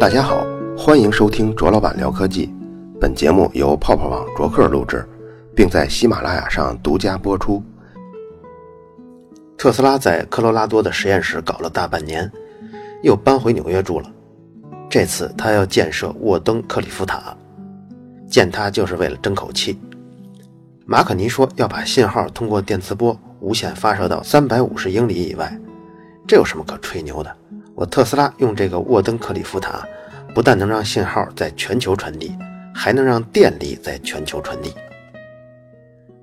[0.00, 0.46] 大家好，
[0.78, 2.50] 欢迎收听卓老板聊科技。
[2.98, 5.06] 本节目由泡泡网卓克录制，
[5.54, 7.62] 并在喜马拉雅上独家播出。
[9.58, 12.32] 特斯拉在科罗拉多的实验室搞了大半年，
[13.02, 14.10] 又搬回纽约住了。
[14.88, 17.36] 这次他要建设沃登克里夫塔，
[18.26, 19.78] 建它就是为了争口气。
[20.86, 25.54] 马可尼说要把信号通过电磁波无线发射到三百五十英里以外，
[26.26, 27.36] 这有什么可吹牛的？
[27.76, 29.82] 我特斯拉用这个沃登克里夫塔，
[30.34, 32.36] 不但能让信号在全球传递，
[32.74, 34.72] 还能让电力在全球传递。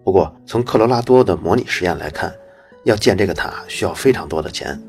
[0.04, 2.34] 不过，从科罗拉多的模拟实验来看，
[2.86, 4.82] 要建这个塔需要非常多的钱。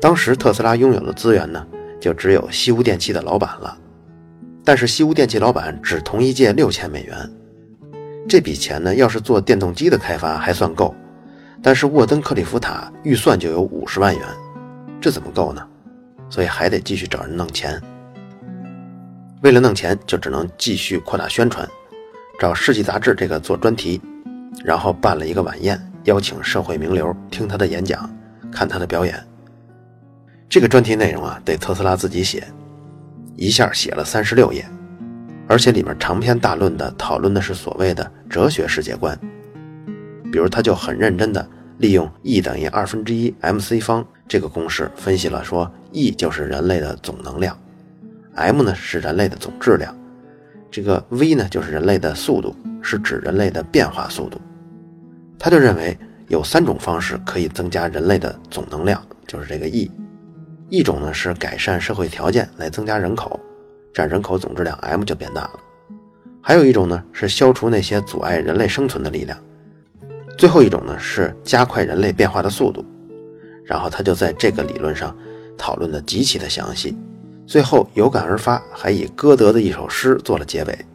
[0.00, 1.66] 当时特斯拉拥有的资源呢，
[1.98, 3.76] 就只有西屋电器的老板了。
[4.62, 7.30] 但是西屋电器老板只同意借六千美元，
[8.28, 10.94] 这笔钱呢，要是做电动机的开发还算够，
[11.62, 14.22] 但是沃登克里夫塔预算就有五十万元，
[15.00, 15.66] 这怎么够呢？
[16.28, 17.80] 所以还得继续找人弄钱。
[19.42, 21.66] 为了弄钱，就只能继续扩大宣传，
[22.38, 23.98] 找《世纪》杂志这个做专题，
[24.62, 25.80] 然后办了一个晚宴。
[26.04, 28.10] 邀请社会名流听他的演讲，
[28.50, 29.18] 看他的表演。
[30.48, 32.46] 这个专题内容啊，得特斯拉自己写，
[33.36, 34.66] 一下写了三十六页，
[35.46, 39.18] 而且里面长篇大论的讨论的是所谓的哲学世界观。
[40.32, 41.46] 比如，他就很认真的
[41.78, 47.56] 利用 E 等于二分之一 mc 方这个公式，分析了说 E 就是人类的总能量
[48.34, 49.96] ，m 呢是人类的总质量，
[50.70, 54.40] 这个 v 呢就是人类的速度，是指人类的变化速度。
[55.38, 59.90] 他就认为有三种方式可以增加人类的总能量，就是这个 E。
[60.68, 63.40] 一种呢是改善社会条件来增加人口，
[63.92, 65.60] 占人口总质量 m 就变大了。
[66.40, 69.38] 还有一种呢是消除那些阻碍人类生存的力量。
[70.38, 72.84] 最后一种呢是加快人类变化的速度。
[73.62, 75.16] 然后他就在这个理论上
[75.56, 76.96] 讨论的极其的详细，
[77.50, 80.86] 最后有感而发，还以歌德的一首诗做了结尾。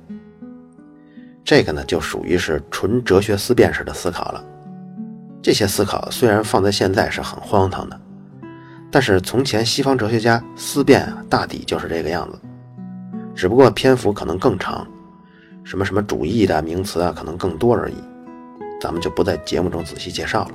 [1.44, 4.42] 这个呢，就属于是纯哲学思辨式的思考了。
[5.42, 8.00] 这些思考虽然放在现在是很荒唐的，
[8.90, 12.40] 但是从前西方哲学家思辨啊，大抵就是这个样子，
[13.36, 14.88] 只不过篇幅可能更长，
[15.66, 17.96] 什么什么主义的名词啊，可能更多而已。
[18.80, 20.52] 咱们就不在节目中仔细介绍了。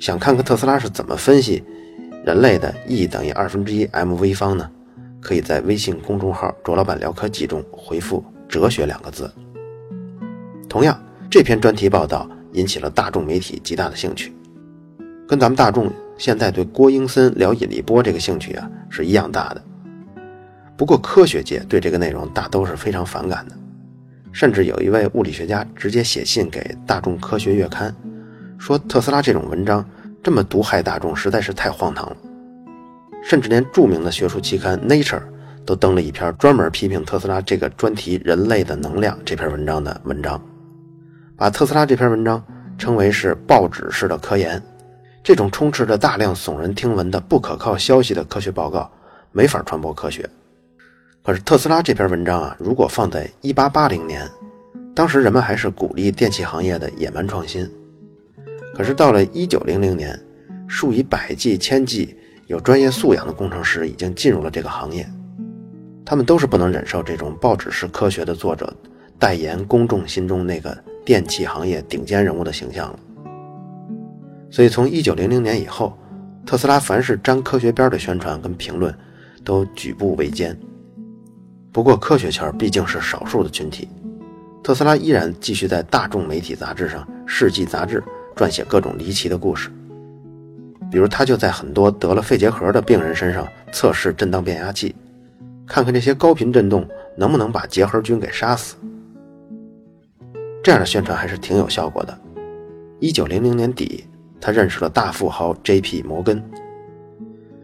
[0.00, 1.62] 想看看特斯拉是怎么分析
[2.24, 4.68] 人类的 E 等于二分之一 mv 方呢？
[5.20, 9.30] 可以在微信公众号“卓老板聊科技”中回复“哲学”两个字。
[10.68, 10.98] 同样，
[11.30, 14.32] 这篇专题报道引起了大众媒体极大的兴趣，
[15.28, 19.62] 跟咱们大众现在对郭英森聊引力波这个兴趣啊是一样大的。
[20.76, 23.54] 不过，科学界对这个内容大都是非常反感的，
[24.32, 27.90] 甚至有一位物理学家直接写信给《大众科学月刊》，
[28.58, 29.84] 说特斯拉这种文章
[30.22, 32.16] 这么毒害大众，实在是太荒唐了。
[33.22, 35.18] 甚至连著名的学术期刊《Nature》
[35.64, 40.40] 都登了一篇专门批评特斯拉这个专题《人类的能量》这篇文章的文章。
[41.36, 42.42] 把特斯拉这篇文章
[42.76, 44.62] 称为是报纸式的科研，
[45.22, 48.90] 这种充斥着大量耸人听闻的不可靠消息的科学报告
[49.32, 50.28] 没法传播科学。
[51.22, 54.28] 可是特斯拉这篇文章啊，如果放在1880年，
[54.94, 57.70] 当时人们还是鼓励电器行业的野蛮创新。
[58.74, 60.18] 可是到了1900年，
[60.66, 62.16] 数以百计、千计
[62.50, 65.08] 有专业素养的工程师已经进入了这个行业，
[66.04, 68.74] 他们都是不能忍受这种报纸式科学的作者
[69.20, 70.76] 代言公众心中那个。
[71.02, 72.98] 电器行业顶尖人物的形象了，
[74.50, 75.96] 所以从一九零零年以后，
[76.44, 78.94] 特斯拉凡是沾科学边的宣传跟评论，
[79.42, 80.56] 都举步维艰。
[81.72, 83.88] 不过科学圈毕竟是少数的群体，
[84.62, 88.04] 特斯拉依然继续在大众媒体杂志上《世纪》杂志
[88.36, 89.70] 撰写各种离奇的故事，
[90.90, 94.94] 比如他就在很多得了肺结核的病人身上测试震荡变压器，
[95.66, 96.86] 看看这些高频振动
[97.16, 98.76] 能不能把结核菌给杀死。
[100.62, 102.18] 这样的宣传还是挺有效果的。
[102.98, 104.04] 一九零零年底，
[104.40, 106.02] 他认识了大富豪 J.P.
[106.02, 106.42] 摩根。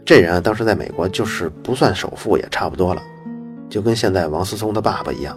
[0.04, 3.02] 这人啊，当时在美国就是不算首富也差不多了，
[3.68, 5.36] 就跟现在王思聪的爸爸一样。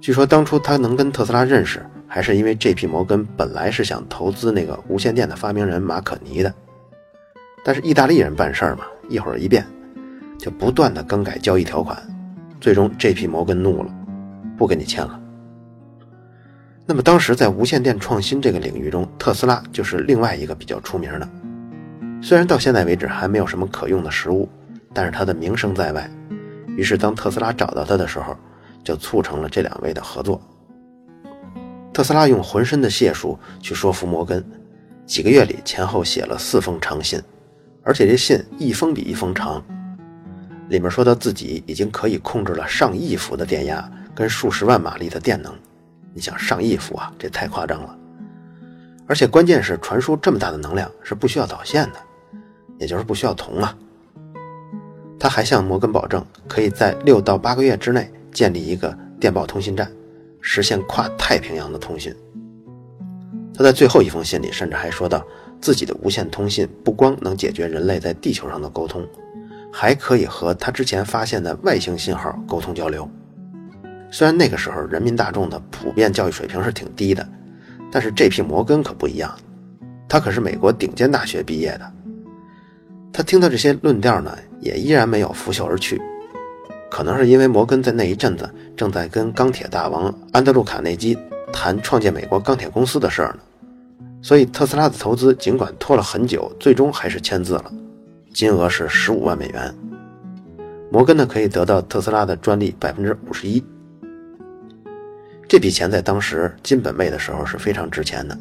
[0.00, 2.86] 据说当初他能跟特斯拉认识，还是因为 J.P.
[2.86, 6.54] 摩根本来是想投资那个无线电的发明人马可尼的，
[7.64, 9.66] 但是意大利人办事儿嘛，一会儿一变，
[10.38, 11.96] 就不断的更改交易条款，
[12.60, 13.26] 最终 J.P.
[13.26, 13.94] 摩根怒了，
[14.56, 15.20] 不跟你签了。
[16.86, 21.28] 那么当时在无线电创新这个领域中，特斯拉就是另外一个比较出名的。
[22.22, 24.48] 虽然到现在为止还没有什么可用的实物，
[24.92, 26.10] 但是他的名声在外。
[26.76, 28.36] 于是当特斯拉找到他的时候，
[28.82, 30.40] 就促成了这两位的合作。
[31.92, 34.44] 特斯拉用浑身的解数去说服摩根，
[35.06, 37.20] 几个月里前后写了四封长信，
[37.82, 39.62] 而且这信一封比一封长。
[40.68, 45.52] 里面说到自己已经可以控制了上亿伏的电压跟数十万马力的电能。
[46.14, 47.98] 你想上亿伏啊，这太夸张了。
[49.06, 51.98] 而且关键是传输这么大的能量是不需要导线的，
[52.78, 53.76] 也就是不需要铜啊。
[55.18, 59.90] 他还向摩根保证，可以在六到八个月之内建立一个电报通信站，
[60.40, 62.14] 实现跨太平洋的通信。
[63.52, 65.24] 他在最后一封信里甚至还说到，
[65.60, 69.06] 自己的无线通信不光能解决人类在地球上的沟通，
[69.72, 73.08] 还可以和他之前发现的外星信号沟通交流。
[74.10, 77.28] 虽然那个时候人民大众的普遍教育水平是挺低的，
[77.92, 79.32] 但是这批摩根可不一样，
[80.08, 81.92] 他可是美国顶尖大学毕业的。
[83.12, 86.00] 他听到这些论调呢，也依然没有拂袖而去。
[86.90, 91.16] 可能是因为摩根在那一阵子正在跟钢铁大王安德鲁·卡内基
[91.52, 93.40] 谈创建美国钢铁公司的事儿呢，
[94.22, 97.72] 所以特斯拉的投资尽管拖了很久，最终还是签字了，
[98.32, 99.74] 金额是十五万美元。
[100.92, 103.64] 摩根呢可以得到特斯拉的专利百分之五十一。
[105.48, 108.36] 这笔钱在当时金本位的时候是非常值钱的，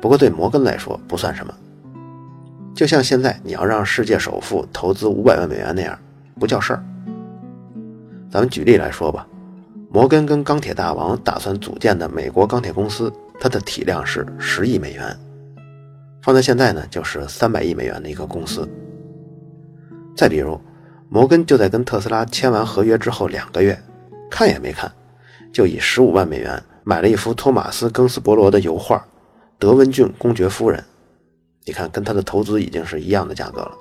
[0.00, 1.54] 不过对摩根来说不算什么。
[2.74, 5.98] 就像现在你要让世界首富投资五百万美元那样，
[6.40, 6.84] 不叫事儿。
[8.30, 9.26] 咱们举例来说吧，
[9.90, 15.16] 摩根跟钢铁大王打算组建的美国钢铁公司，它的体量是十亿美元，
[16.22, 18.68] 放在现在呢就是三百亿美元的一个公司。
[20.16, 20.60] 再比如，
[21.08, 23.80] 摩根就在跟特斯拉签完合约之后两个月，
[24.28, 24.90] 看也没看，
[25.52, 28.96] 就以十五万美元买了一幅托马斯·庚斯伯罗的油画
[29.58, 30.80] 《德文郡公爵夫人》。
[31.64, 33.72] 你看，跟他的投资已经是一样的价格了。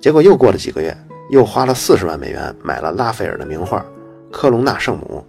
[0.00, 0.96] 结果又过了几个月，
[1.30, 3.80] 又花了四十万美元买了拉斐尔的名画
[4.30, 5.24] 《科隆纳圣母》，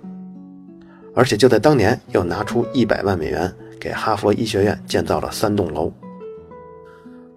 [1.15, 5.91] 而且就在当年又拿出一百万美元给哈佛医学院建造了三栋楼。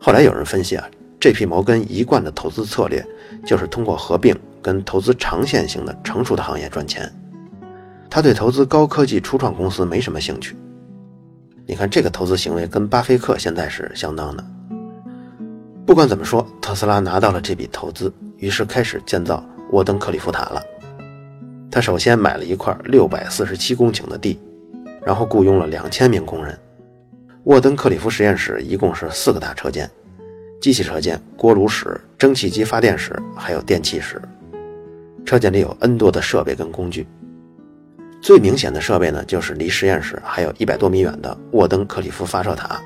[0.01, 0.85] 后来有人分析啊，
[1.21, 3.05] 这批摩根一贯的投资策略
[3.47, 7.11] 就是通过合并跟投资长线型的成熟的行业赚钱，
[8.11, 10.57] 他对投资高科技初创公司没什么兴趣。
[11.67, 14.45] 你看这个投资行为跟巴菲特现在是相当的。
[15.87, 20.63] 不管怎么说，特斯拉拿到了这笔投资，于是开始建造沃登克里夫塔了。
[21.71, 24.41] 他首先买了一块六百四十七公顷的地，
[25.05, 26.59] 然后雇佣了两千名工人。
[27.45, 29.91] 沃登克里夫实验室一共是四个大车间：
[30.61, 34.21] 机器车间、锅炉室、蒸汽机发电室，还有电气室。
[35.25, 37.07] 车间里有 N 多的设备跟工具。
[38.21, 42.81] 最明显的设备呢，就是离实验室还有一百多米远的沃登克里夫发射塔。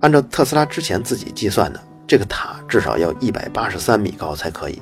[0.00, 4.80] 按照特斯拉之前自己计算的，这个塔至少要一百八十三米高才可以，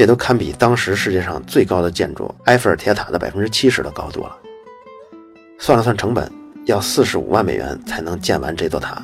[0.00, 4.34] 这都堪比当时世界上最高的建筑埃菲尔铁塔的百分之七十的高度了。
[5.58, 6.32] 算了算成本，
[6.64, 9.02] 要四十五万美元才能建完这座塔。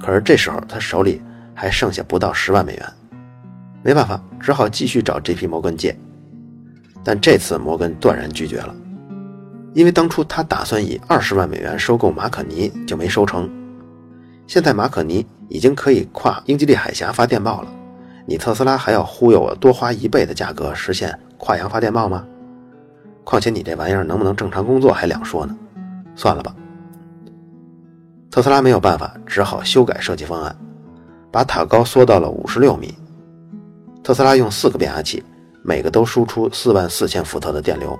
[0.00, 1.20] 可是这时候他手里
[1.52, 2.92] 还剩下不到十万美元，
[3.82, 5.98] 没办法，只好继续找这批摩根借。
[7.02, 8.72] 但这次摩根断然拒绝了，
[9.74, 13.50] 因为当初他打算以二十万美元收购马可尼，就没收成。
[14.46, 17.72] 现在马可尼已经可以跨英吉利海峡发电报了，
[18.28, 22.26] 你特斯拉还要忽悠我多花一倍的价格实现跨洋发电报吗？
[23.24, 25.56] 况且你这玩意儿能不能正常工作还两说呢？
[26.14, 26.54] 算了吧。
[28.30, 30.54] 特斯拉没有办法，只好修改设计方案，
[31.30, 32.94] 把塔高缩到了五十六米。
[34.04, 35.24] 特斯拉用四个变压器。
[35.64, 37.98] 每个都输出四万四千伏特的电流，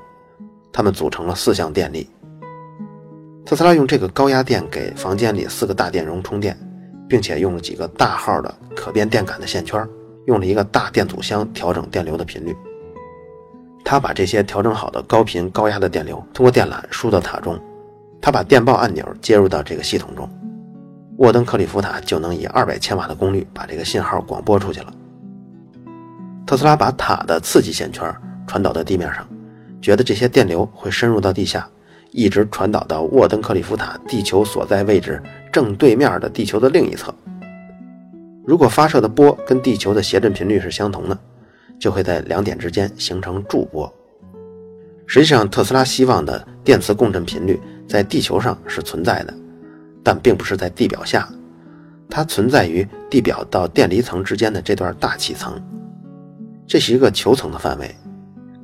[0.73, 2.08] 它们组成了四项电力。
[3.44, 6.56] 特斯拉用这个高压电给房间里四个大电容充电，
[7.06, 9.87] 并且用了几个大号的可变电感的线圈，
[10.28, 12.54] 用了一个大电阻箱调整电流的频率。
[13.82, 17.58] 他把这些调整好的高频高压的电流通过电缆输到塔中，
[18.20, 20.28] 他把电报按钮接入到这个系统中，
[21.16, 24.92] 沃登克里夫塔就能以二百千瓦的功率把这个信号广播出去了。
[26.47, 28.14] 特斯拉把塔的刺激线圈
[28.47, 29.26] 传导到地面上，
[29.80, 31.66] 觉得这些电流会深入到地下，
[32.11, 37.14] 一直传导到沃登克里夫塔地球所在位置正对面的地球的另一侧。
[38.49, 41.19] 如果发射的波跟地球的谐振频率是相同的，
[41.78, 43.95] 就会在两点之间形成驻波。
[45.07, 49.35] 实际上，特斯拉希望的电磁共振频率在地球上是存在的，
[50.02, 51.28] 但并不是在地表下，
[52.09, 55.62] 它存在于地表到电离层之间的这段大气层。
[56.67, 57.95] 这是一个球层的范围，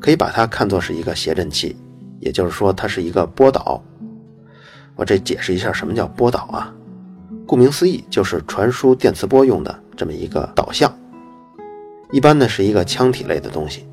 [0.00, 1.76] 可以把它看作是一个谐振器，
[2.21, 3.85] 也就是说，它是一个波导。
[4.97, 6.75] 我这解释一下什么叫波导啊？
[7.46, 10.92] 顾名思义，就是传输电磁波用的这么一个导向。
[12.10, 13.86] 一般呢是一个腔体类的东西，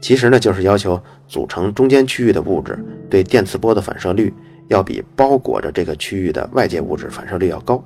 [0.00, 2.78] 其实呢就是要求组成中间区域的物质
[3.10, 4.32] 对电磁波的反射率
[4.68, 7.82] 要比包裹着这个区域的外界物质反射率要高，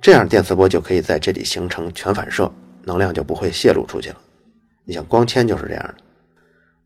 [0.00, 2.50] 这样电磁波就可以在这里形成全反射。
[2.82, 4.16] 能量就不会泄露出去了。
[4.84, 5.94] 你像光纤就是这样的。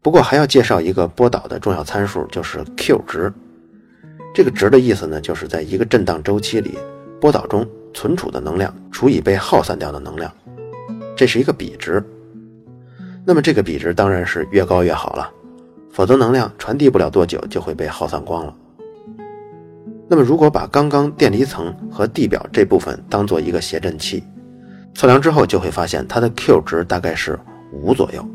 [0.03, 3.33] 不过还要介绍一个波导的重要参数，就是 Q 值。
[4.35, 6.77] 这个值的意思呢，就是在一个震荡周期里，
[7.21, 7.65] 波导中
[7.95, 10.31] 存储的能量除以被耗散掉的能量，
[11.15, 12.05] 这是一个比值。
[13.25, 15.31] 那么这个比值当然是越高越好了，
[15.93, 18.53] 否则能量传递不了多久就会被耗散光了。
[20.09, 24.25] 那么如果把刚刚电离层和地表这部分当做一个谐振器，
[24.95, 27.39] 测量之后就会发现它的 Q 值大概是
[27.73, 28.29] 五左右。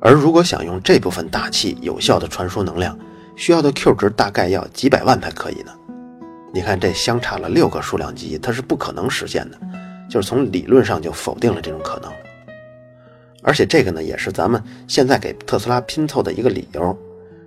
[0.00, 2.98] 而如果想用这部分大气有效的传输能量，
[3.42, 5.72] 需要的 Q 值大概要几百万才可以呢。
[6.54, 9.58] 你看，这相差了六个数量级，它是不可能实现的，
[10.08, 12.12] 就是从理论上就否定了这种可能。
[13.42, 16.96] 而且这个呢，也是咱们现在给特斯拉拼凑的一个理由。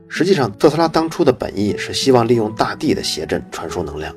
[0.09, 4.13] 实际上，特斯拉当初的本意是希望利用大地的谐振传输能量，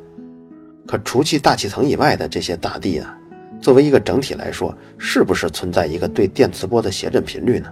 [0.85, 3.17] 可除去大气层以外的这些大地啊，
[3.61, 7.71] 作为一个整体来说，是不是存在一个对电磁波的谐振频率呢？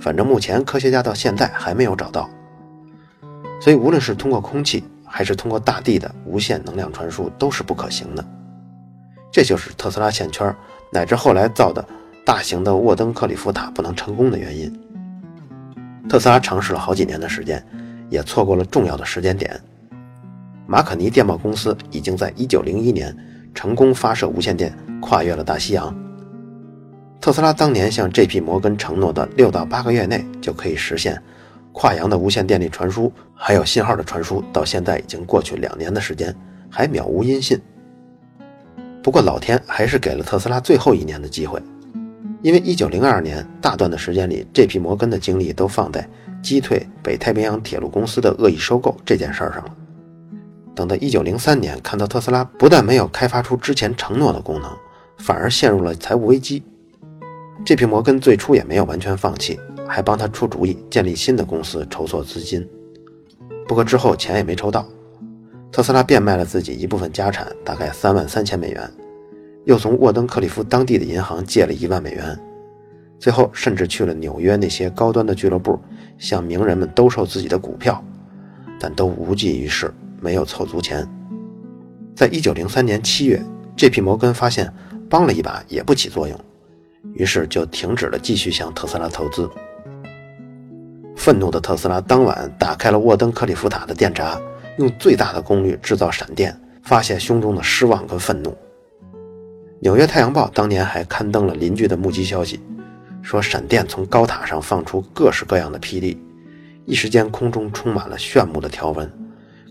[0.00, 2.26] 反正目前科学家到现在还没有找到，
[3.60, 8.24] 所以无论是通过空气还是通过大地的无线能量传输都是不可行的。
[9.30, 10.54] 这就是特斯拉线圈
[10.90, 11.84] 乃至后来造的
[12.24, 14.72] 大型的沃登克里夫塔不能成功的原因。
[16.08, 17.62] 特斯拉尝试了好几年的时间，
[18.08, 19.60] 也错过了重要的时间点。
[20.66, 23.16] 马可尼电报公司已经在1901年
[23.54, 25.94] 成功发射无线电跨越了大西洋。
[27.20, 28.40] 特斯拉当年向 J.P.
[28.40, 31.20] 摩根承诺的六到八个月内就可以实现
[31.78, 36.34] 跨洋的无线电力传输，还有信号的传输，到现在已经过去两年的时间，
[36.68, 37.56] 还渺无音信。
[39.00, 41.62] 不过老天还是给了特斯拉最后一年的机会，
[42.42, 46.04] 因为1902年大段的时间里这批摩根的精力都放在
[46.42, 49.76] 击退北太平洋铁路公司的恶意收购这件事上了。
[50.74, 54.68] 等到1903年，看到特斯拉不但没有开发出之前承诺的功能，
[55.18, 56.60] 反而陷入了财务危机。
[57.64, 62.68] 这批摩根最初也没有完全放弃，还帮他出主意建立新的公司筹措资金。
[63.66, 64.86] 不过之后钱也没筹到，
[65.72, 68.90] 特斯拉变卖了自己一部分家产，大概三万三千美元，
[69.64, 72.38] 又从沃登克里夫当地的银行借了一万美元，
[73.18, 75.78] 最后甚至去了纽约那些高端的俱乐部，
[76.18, 78.02] 向名人们兜售自己的股票，
[78.78, 81.06] 但都无济于事，没有凑足钱。
[82.14, 83.42] 在一九零三年七月，
[83.76, 84.72] 这批摩根发现
[85.08, 86.38] 帮了一把也不起作用。
[87.14, 89.48] 于是就停止了继续向特斯拉投资。
[91.18, 94.40] 愤怒的特斯拉当晚打开了沃登克里夫塔的电闸，
[94.78, 98.56] 用最大的功率制造闪电，发泄胸中的失望跟愤怒。
[99.80, 102.60] 纽约太阳报当年还刊登了邻居的目击消息，
[103.20, 106.22] 说闪电从高塔上放出各式各样的霹雳，
[106.86, 109.10] 一时间空中充满了炫目的条纹，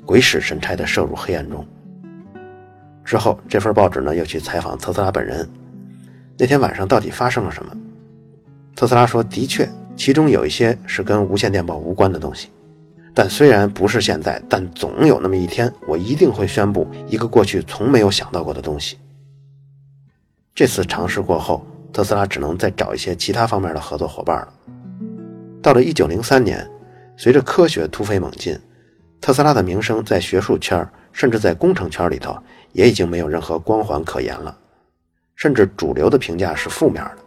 [0.05, 1.65] 鬼使神差地射入黑暗中。
[3.05, 5.49] 之后，这份报纸呢又去采访特斯拉本人。
[6.37, 7.71] 那天晚上到底发生了什么？
[8.75, 12.49] 特斯拉说：“的确，其中有一些是跟无线电报无关的东西，
[13.15, 18.99] 但虽然不是现在，但总有那么一天，我一定会宣布一个过去从没有想到过的东西。”
[20.53, 24.53] 这次尝试过后，特斯拉只能再找一些其他方面的合作伙伴了。
[25.63, 26.69] 到了1903年，
[27.17, 28.57] 随着科学突飞猛进，
[29.19, 32.37] 特斯拉的名声在学术圈，甚至在工程圈里头，
[32.71, 34.55] 也已经没有任何光环可言了。
[35.35, 37.17] 甚至主流的评价是负面的。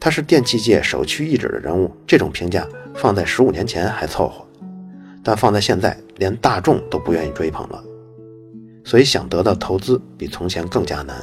[0.00, 4.42] 他是电器界首屈一指的人物，这种评价放在十五年前还凑合，
[5.22, 7.84] 但放在现在，连大众都不愿意追捧了。
[8.82, 11.14] 所以想得到投资比从前更加难。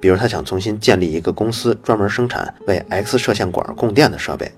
[0.00, 4.50] 比如他想重新建立一个公司，专门生产为 X 射线管供电的设备，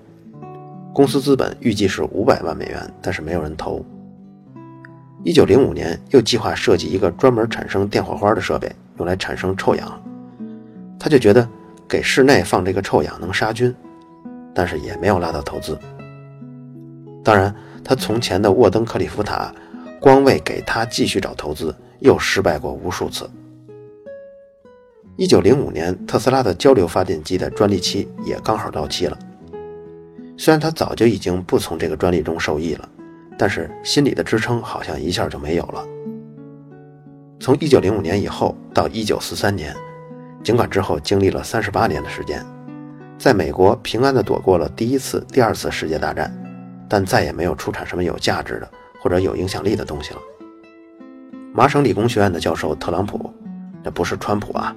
[0.91, 3.85] 公司资本预计是五百万美元，但是没有人投。
[5.23, 8.71] 一九零五年，又计划设计一个专门产生电火花的设备。
[8.97, 10.01] 用来产生臭氧，
[10.97, 11.47] 他就觉得
[11.87, 13.73] 给室内放这个臭氧能杀菌，
[14.53, 15.77] 但是也没有拉到投资。
[17.23, 19.53] 当然，他从前的沃登克里夫塔，
[19.99, 23.29] 光为给他继续找投资，又失败过无数次。
[25.17, 29.17] 一九零五年，特斯拉的交流发电机的专利期也刚好到期了。
[30.37, 32.89] 虽然他早就已经不从这个专利中受益了，
[33.37, 35.85] 但是心理的支撑好像一下就没有了。
[37.39, 39.73] 从一九零五年以后到一九四三年，
[40.45, 42.45] 尽管之后经历了三十八年的时间，
[43.17, 46.31] 在美国平安地躲过了第一次、第二次世界大战，
[46.87, 48.69] 但再也没有出产什么有价值的
[49.01, 50.19] 或者有影响力的东西了。
[51.51, 53.33] 麻省理工学院的教授特朗普，
[53.83, 54.75] 这不是川普啊，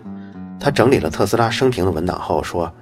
[0.58, 2.72] 他整理了特斯拉生平的文档后说，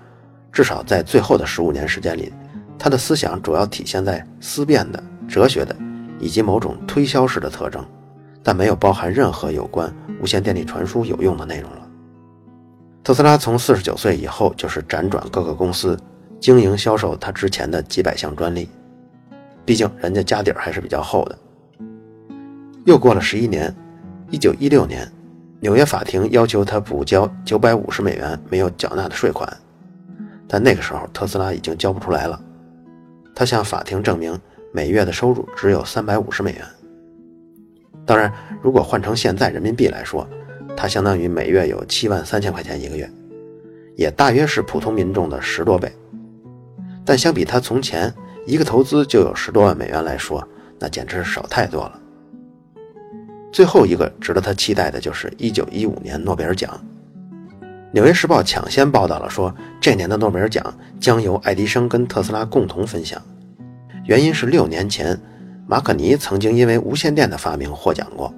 [0.53, 2.33] 至少在最后的十五年时间里，
[2.79, 5.75] 他的思想主要体现在思辨的、哲学的
[6.21, 7.85] 以及某种推销式的特征。
[8.45, 11.79] 但没有包含任何有关无线电力传输有用的内容了。
[13.07, 15.97] 特斯拉从四十九岁以后就是辗转各个公司，
[16.41, 18.69] 经营销售他之前的几百项专利。
[19.65, 21.39] 毕竟人家家底儿还是比较厚的。
[22.85, 23.73] 又过了十一年，
[24.29, 25.09] 一九一六年，
[25.61, 29.49] 纽约法庭要求他补交九百五十美元没有缴纳的税款，
[30.49, 32.43] 但那个时候特斯拉已经交不出来了。
[33.37, 34.37] 他向法庭证明
[34.73, 36.67] 每月的收入只有三百五十美元。
[38.05, 40.29] 当然，如果换成现在人民币来说，
[40.77, 43.11] 它相当于每月有七万三千块钱一个月，
[43.97, 45.91] 也大约是普通民众的十多倍。
[47.05, 48.13] 但相比他从前
[48.47, 50.47] 一个投资就有十多万美元来说，
[50.79, 52.01] 那简直是少太多了。
[53.53, 56.79] 最后一个值得他期待的就是1915年诺贝尔奖。
[57.93, 63.23] 《纽约时报》抢先报道了说，这年的诺贝尔奖将由爱迪生跟特斯拉共同分享，
[64.05, 65.19] 原因是六年前
[65.67, 68.35] 马可尼曾经因为无线电的发明获奖过。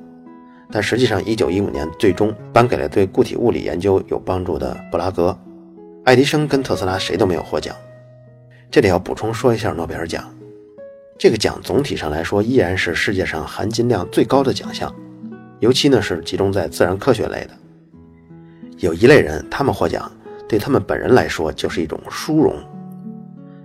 [0.70, 5.37] 但实际上，1915年最终颁给了对固体物理研究有帮助的布拉格。
[6.04, 7.75] 爱迪生跟特斯拉谁都没有获奖。
[8.70, 10.25] 这里要补充说一下诺贝尔奖，
[11.18, 14.94] 这个奖总体上来说依然是世界上含金量最高的奖项，
[15.60, 17.50] 尤其呢是集中在自然科学类的。
[18.76, 20.10] 有一类人，他们获奖
[20.46, 22.54] 对他们本人来说就是一种殊荣，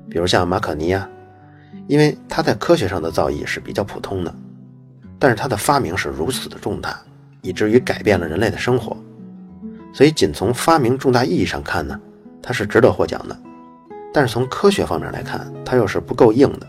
[0.10, 1.10] 比如像马可尼啊，
[1.88, 4.34] 因为他在科学上的造诣是比较普通的。
[5.24, 7.02] 但是他的发明是如此的重大，
[7.42, 8.98] 以至于改变了人类的生活，
[9.94, 11.98] 所以仅从发明重大意义上看呢，
[12.42, 13.40] 他是值得获奖的。
[14.14, 16.68] 但是从科学方面来看，他又是不够硬的。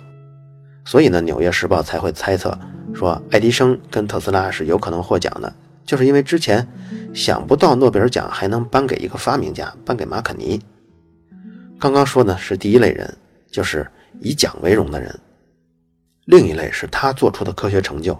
[0.84, 2.56] 所以呢，《纽约时报》才会猜测
[2.94, 5.52] 说，爱迪生跟特斯拉是有可能获奖的，
[5.84, 6.64] 就是因为之前
[7.12, 10.62] 想不到诺贝尔奖还能颁给一个发明家，颁给马可尼。
[11.80, 13.12] 刚刚说呢是第一类人，
[13.50, 13.84] 就是
[14.20, 15.10] 以奖为荣的人；
[16.26, 18.16] 另一类是他做出的科学成就。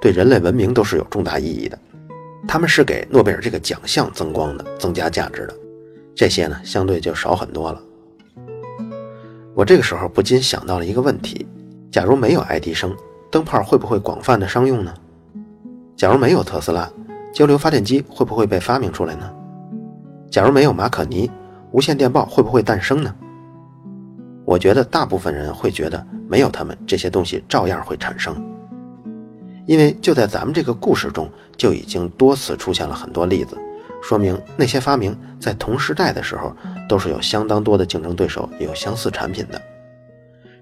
[0.00, 1.78] 对人类文明都是有重大意义的，
[2.46, 5.54] 他们是给诺贝尔这个奖项增光的、增加价值的。
[6.14, 7.82] 这些呢，相对就少很多了。
[9.54, 11.46] 我这个时候不禁想到了一个问题：
[11.90, 12.94] 假如没有爱迪生，
[13.30, 14.92] 灯泡会不会广泛的商用呢？
[15.96, 16.90] 假如没有特斯拉，
[17.32, 19.32] 交流发电机会不会被发明出来呢？
[20.30, 21.30] 假如没有马可尼，
[21.70, 23.14] 无线电报会不会诞生呢？
[24.44, 28.36] 我觉得大部分人会觉得，没有他们，这些东西照样会产生。
[29.66, 33.56] 因为就在咱们这个故事中，就已经多次出现了很多例子，
[34.02, 36.54] 说明那些发明在同时代的时候，
[36.88, 39.60] 都是有相当多的竞争对手有相似产品的，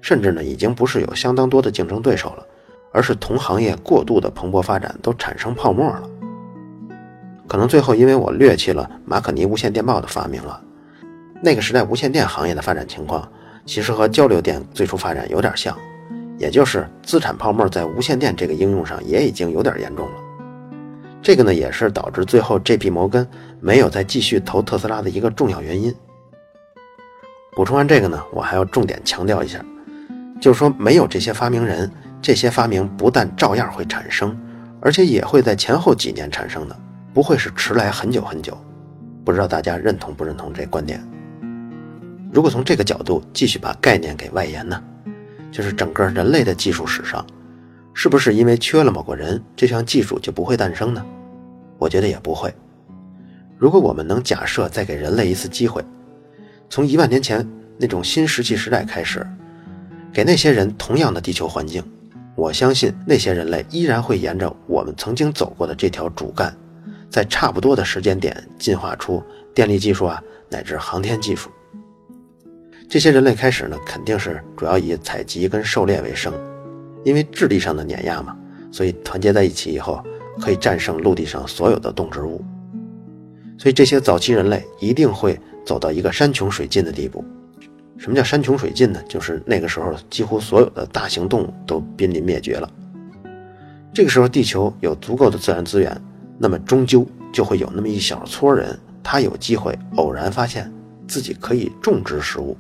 [0.01, 2.47] 甚至呢，已经不是有相当多的竞争对手了，
[2.93, 6.03] 而是同行业过度的蓬勃发展，都产生泡沫了。
[7.49, 10.61] 可能最后因为我略去了马可尼无线电报的发明了，
[11.43, 13.29] 那个时代无线电行业的发展情况，
[13.67, 15.77] 其实和交流电最初发展有点像。
[16.39, 20.15] 也就是资产泡沫在无线电这个应用上也已经有点严重了，
[21.23, 22.91] 这个呢也是导致最后 J.P.
[22.91, 23.27] 摩根
[23.61, 25.95] 没有再继续投特斯拉的一个重要原因。
[27.55, 29.65] 补充完这个呢，我还要重点强调一下，
[30.41, 31.91] 就是说没有这些发明人，
[32.21, 34.37] 这些发明不但照样会产生，
[34.81, 36.77] 而且也会在前后几年产生的，
[37.13, 38.57] 不会是迟来很久很久。
[39.25, 41.01] 不知道大家认同不认同这观点？
[42.33, 44.83] 如果从这个角度继续把概念给外延呢？
[45.53, 47.25] 就是整个人类的技术史上，
[47.95, 51.05] 是不是因为缺了某个人，这项技术就不会诞生呢？
[51.79, 52.53] 我觉得也不会。
[53.59, 55.85] 如果我们能假设再给人类一次机会，
[56.71, 57.47] 从一万年前
[57.79, 59.25] 那种新石器时代开始，
[60.13, 61.85] 给那些人同样的地球环境，
[62.35, 66.57] 我相信那些人类依然会沿着我们曾经走过的这条主干，
[67.11, 69.23] 在差不多的时间点进化出
[69.55, 71.51] 电力技术啊，乃至航天技术。
[72.93, 76.31] 这些人类开始呢，肯定是主要以采集跟狩猎为生，
[77.07, 78.37] 因为智力上的碾压嘛，
[78.71, 80.05] 所以团结在一起以后，
[80.43, 82.45] 可以战胜陆地上所有的动植物。
[83.57, 87.25] 所以这些早期人类一定会走到一个山穷水尽的地步。
[87.97, 89.03] 什么叫山穷水尽呢？
[89.09, 92.71] 就是那个时候几乎所有的大型动物都濒临灭绝了。
[93.95, 95.99] 这个时候地球有足够的自然资源，
[96.37, 100.71] 那么终究就会有那么一小撮人，他有机会偶然发现
[101.09, 102.55] 自己可以种植食物。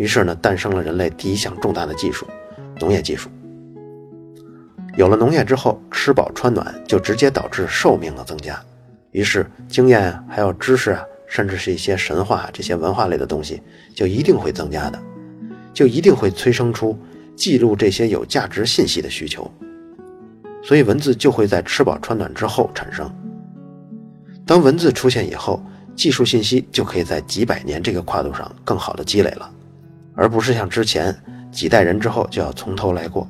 [0.00, 2.26] 于是呢，诞生了人类第一项重大的技术——
[2.80, 3.28] 农业技术。
[4.96, 8.58] 有了农业之后，吃饱穿暖就直接导致寿命的增加。
[9.10, 13.60] 于是，经验啊，还有知识啊，甚至是一些神话这些文化类的东西，
[13.94, 14.98] 就一定会增加的，
[15.74, 16.98] 就一定会催生出
[17.36, 19.52] 记录这些有价值信息的需求。
[20.62, 23.06] 所以，文字就会在吃饱穿暖之后产生。
[24.46, 25.62] 当文字出现以后，
[25.94, 29.52] 技术信息就可以在几百年这个跨度上更好的积累了。
[30.14, 31.14] 而不是像之前
[31.50, 33.26] 几代人之后就要从头来过。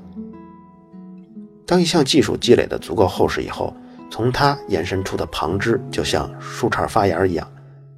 [1.67, 3.73] 当一项技术积累的足够厚实以后，
[4.11, 7.49] 从它延伸出的旁枝就像树杈发芽一样，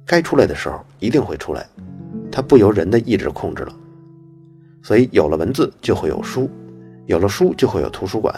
[0.05, 1.65] 该出来的时候一定会出来，
[2.31, 3.73] 它不由人的意志控制了。
[4.83, 6.49] 所以有了文字就会有书，
[7.07, 8.35] 有了书就会有图书馆，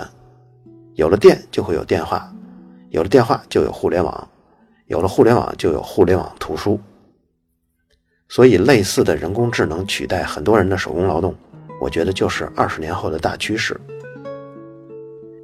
[0.93, 2.31] 有了电就会有电话，
[2.91, 4.27] 有了电话就有互联网，
[4.87, 6.79] 有了互联网就有互联网图书。
[8.35, 11.33] 所以类似的人工智能取代很多人的手工劳动，
[11.79, 13.79] 我觉得就是二十年后的大趋势。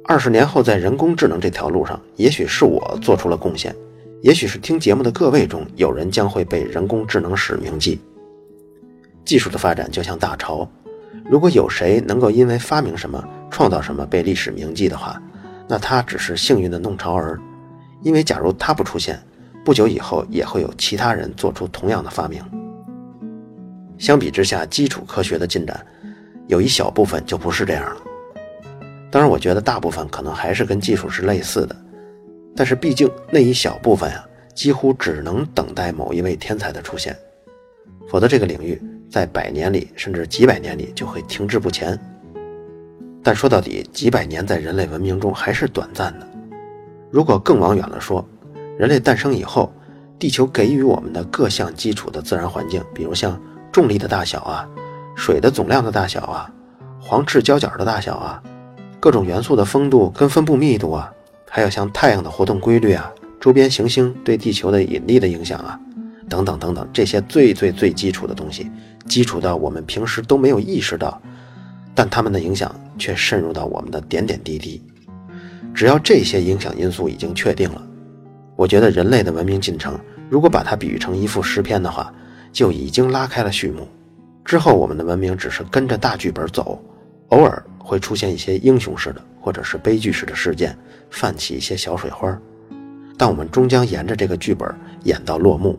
[0.04, 3.74] 二十年后，在人工智能这条路上，也许是我做出了贡献，
[4.20, 7.98] 也许是听节目的各位中有人将会被人工智能史铭记。
[9.24, 10.70] 技术的发展就像大潮。
[11.24, 15.18] 如果有谁能够因为发明什么、创造什么被历史铭记的话，
[15.66, 17.40] 那他只是幸运的弄潮儿。
[18.02, 19.18] 因为假如他不出现，
[19.64, 22.42] 不久以后也会有其他人做出同样的发明。
[24.02, 25.80] 相比之下，基础科学的进展
[26.48, 28.02] 有一小部分就不是这样了。
[29.12, 31.76] 当然，我觉得大部分可能还是跟技术是类似的，
[32.56, 37.16] 但是毕竟那一小部分呀，几乎只能等待某一位天才的出现，
[38.08, 38.82] 否则这个领域。
[39.08, 41.96] 在百年里，甚至几百年里就会停滞不前。
[43.22, 46.26] 但说到底，几百年在人类文明中还是短暂的。
[47.10, 48.26] 如果更往远了说，
[48.76, 49.70] 人类诞生以后，
[50.18, 53.38] 地球给予我们的各项基础的自然环境，比如像
[53.72, 54.68] 重力的大小啊、
[55.16, 56.48] 水的总量的大小啊、
[57.00, 58.40] 黄赤交角的大小啊、
[59.00, 61.10] 各种元素的丰度跟分布密度啊，
[61.48, 65.80] 还有像太阳的活动规律啊、周边行星对地球的引力的影响啊，
[66.28, 68.70] 等等等等，这些最最最基础的东西。
[69.06, 71.20] 基础到我们平时都没有意识到，
[71.94, 74.80] 但它们的影响却渗入到我们的点点滴滴。
[75.74, 77.82] 只要这些影响因素已经确定了，
[78.54, 82.12] 我觉得人类的文明进程，如果把它比喻成一幅诗篇的话，
[82.52, 83.88] 就已经拉开了序幕。
[84.44, 86.80] 之后我们的文明只是跟着大剧本走，
[87.28, 90.76] 偶尔会出现一些英雄式的或者是悲剧式的事件，
[91.10, 92.38] 泛起一些小水花，
[93.16, 94.68] 但我们终将沿着这个剧本
[95.04, 95.78] 演到落幕。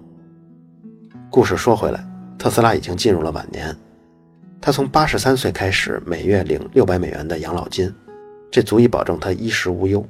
[1.30, 2.04] 故事说回来。
[2.36, 3.74] 特斯拉已经进入了晚年，
[4.60, 7.90] 他从八十三岁开始每月领六百美元的养老金，
[8.52, 10.06] 这足以保证他衣食无忧。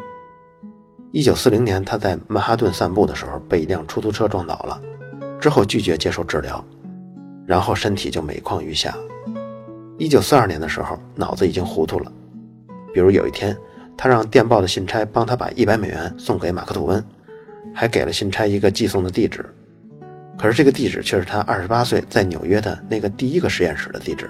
[1.11, 4.81] 一九四零年，他在曼哈顿散步的时候被一辆出租车撞倒了，
[5.43, 6.63] 之后拒绝接受治疗，
[7.45, 8.95] 然后身体就每况愈下。
[9.97, 12.09] 一九四二年的时候，脑子已经糊涂了，
[12.93, 13.53] 比如有一天，
[13.97, 17.03] 他让电报的信差帮他把一百美元送给马克吐温，
[17.75, 19.45] 还给了信差一个寄送的地址。
[20.37, 24.29] 可是这个地址却是他二十八岁在纽约的那个第一个实验室的地址，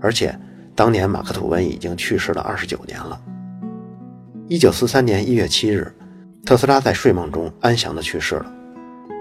[0.00, 0.34] 而且
[0.74, 3.20] 当年马克吐温已经去世了二十九年了。
[4.48, 5.94] 一九四三年一月七日，
[6.46, 8.50] 特斯拉在睡梦中安详地去世了。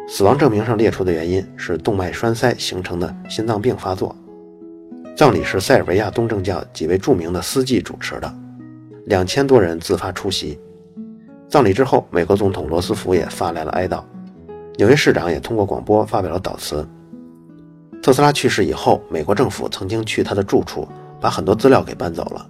[0.08, 4.16] 死亡证明上列出的原因是动脉栓塞形成的心脏病发作。
[5.16, 8.36] 葬礼是塞尔维亚东正教几位著名的司祭主持的，
[9.06, 10.60] 两千多人自发出席。
[11.48, 14.04] 葬礼之后，美国总统罗斯福也发来了哀悼。
[14.76, 16.86] 纽约市长也通过广播发表了悼词。
[18.02, 20.88] 特斯拉去世以后，美国政府曾经去他的住处，
[21.22, 22.46] 把很多资料给搬走了，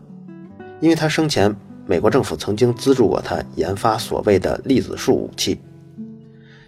[0.79, 1.53] 因为他生前，
[1.85, 5.59] 美国政府曾经资助过他研发所谓的粒子束武器。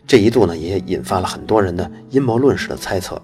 [0.08, 3.22] 这一度呢，也引发了很多人的阴谋论式的猜测。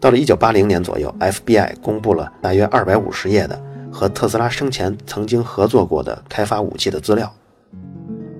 [0.00, 7.30] 到了1980年左右，FBI 公布了大约250页的和特斯拉生前曾经合作过的开发武器的资料。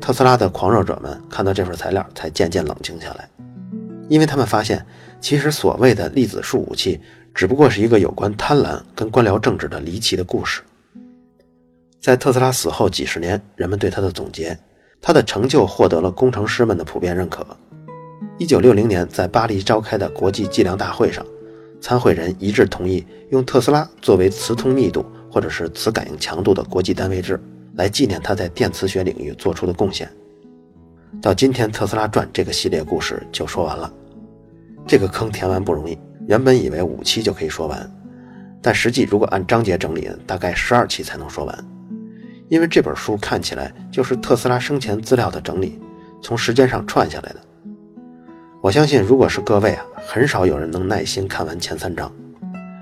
[0.01, 3.29] 特斯拉的狂热者们看到这份材料，才渐渐冷静下来，
[4.09, 4.85] 因为他们发现，
[5.21, 6.99] 其实所谓的粒子束武器，
[7.35, 10.63] 只不过是一个有关贪婪跟官僚政治的离奇的故事。
[12.01, 14.59] 在特斯拉死后几十年，人们对他的总结，
[15.01, 17.47] 他的成就获得了工程师们的普遍认可。
[18.39, 21.25] 一九六零年，在巴黎召开的国际计量大会上，
[21.81, 27.41] 参会人一致同意用特斯拉作为磁通密度或者是磁感应强度的国际单位制。
[27.77, 30.11] 来纪念他在电磁学领域做出的贡献。
[31.23, 33.91] 到今天，《特斯拉传》这个系列故事就说完了。
[34.87, 37.91] 这个坑填完不容易，原本以为五期就可以说完，
[38.61, 41.65] 但实际如果按章节整理，大概十二期才能说完。
[42.51, 45.81] 因为这本书看起来就是特斯拉生前资料的整理，
[46.21, 47.37] 从时间上串下来的。
[48.61, 52.13] 我相信，如果是各位啊，很少有人能耐心看完前三章。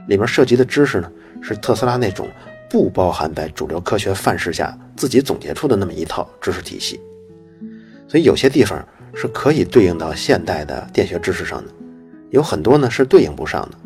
[0.09, 2.27] 里面涉及的知识呢，是特斯拉那种。
[2.71, 7.01] 不包含在主流科学范式下自己总结出的那么一套知识体系，
[8.07, 11.73] 所以有些地方是可以对应到现代的电学知识上的，
[12.29, 13.79] 有很多呢是对应不上的，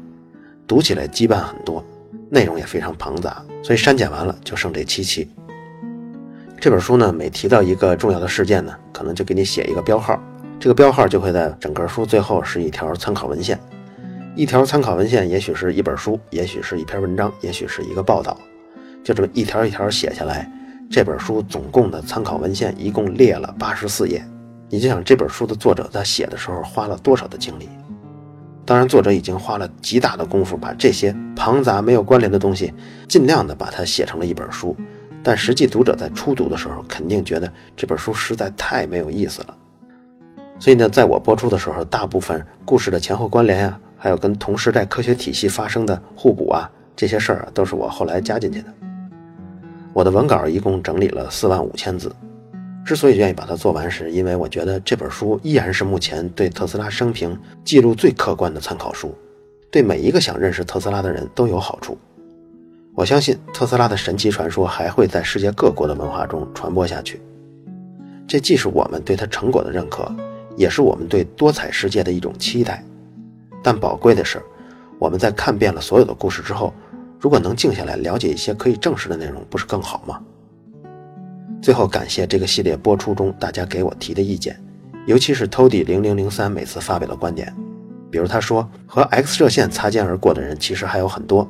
[0.67, 1.85] 读起来羁绊很多，
[2.29, 5.31] 内容也非常庞杂，所以删减完了就剩这七期。
[6.63, 10.17] 这本书呢，每提到一个重要的事件呢，可能就给你写一个标号，
[10.61, 13.59] 这个标号就会在整个书最后是一条参考文献，
[14.37, 18.39] 一条参考文献也许是一本书，也许是一篇文章，也许是一个报道。
[19.03, 20.49] 就这么一条一条写下来，
[20.89, 24.25] 这本书总共的参考文献一共列了八十四页，
[24.69, 27.69] 你就想这本书的作者在写的时候花了多少的精力？
[28.65, 32.73] 当然，作者已经花了极大的功夫把这些庞杂没有关联的东西，
[33.09, 34.77] 尽量的把它写成了一本书。
[35.23, 39.57] 但实际读者在初读的时候，肯定觉得这本书实在太没有意思了。
[40.59, 48.69] 所以呢，在我播出的时候，大部分故事的前后关联啊，还有跟同时代科学体系发生的互补啊，这些事儿都是我后来加进去的。
[49.93, 52.15] 我的文稿一共整理了四万五千字。
[52.85, 59.15] 之所以愿意把它做完，是因为我觉得这本书依然是目前对特斯拉生平记录最客观的参考书，
[59.71, 61.97] 对每一个想认识特斯拉的人都有好处。
[62.95, 67.21] 我相信特斯拉的神奇传说还会在世界各国的文化中传播下去。
[68.29, 70.15] 这既是我们对他成果的认可，
[70.57, 72.85] 也是我们对多彩世界的一种期待。
[73.63, 74.43] 但宝贵的是，
[74.99, 76.73] 我们在看遍了所有的故事之后，
[77.19, 80.21] 如果能静下来了解一些可以证实的内容，不是更好吗？
[81.63, 84.63] 最后，感谢这个系列播出中大家给我提的意见，
[85.07, 87.55] 尤其是 Tody 零零零三每次发表的观点。
[88.11, 91.49] 比如他说，和 X 射线擦肩而过的人其实还有很多。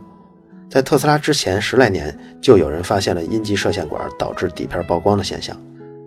[0.73, 5.55] 在特斯拉之前十来年，就有人发现了阴极射线管导致底片曝光的现象。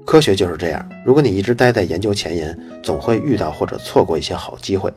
[0.04, 4.92] 科学就是这样，如果你一直待在研究前沿，总会遇到或者错过一些好机会。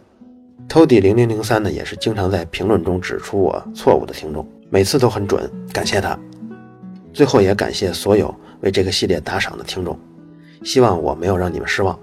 [0.71, 6.19] Tody 零零零三呢，也是经常在评论中指出我错误的听众，每次都很准，感谢他。
[7.13, 8.35] 最后也感谢所有。
[8.63, 9.99] 为这个系列打赏的听众，
[10.65, 11.99] 希望我没有让你们失望。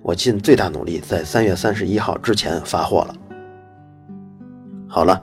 [0.00, 3.14] 我尽最大努力在三月三十一号之前发货了。
[4.88, 5.22] 好了，